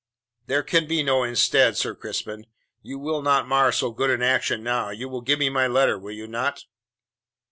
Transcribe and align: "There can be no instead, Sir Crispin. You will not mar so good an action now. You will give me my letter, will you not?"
"There 0.47 0.63
can 0.63 0.87
be 0.87 1.03
no 1.03 1.23
instead, 1.23 1.77
Sir 1.77 1.93
Crispin. 1.93 2.47
You 2.81 2.97
will 2.97 3.21
not 3.21 3.47
mar 3.47 3.71
so 3.71 3.91
good 3.91 4.09
an 4.09 4.23
action 4.23 4.63
now. 4.63 4.89
You 4.89 5.07
will 5.07 5.21
give 5.21 5.37
me 5.37 5.49
my 5.51 5.67
letter, 5.67 5.99
will 5.99 6.09
you 6.11 6.25
not?" 6.25 6.65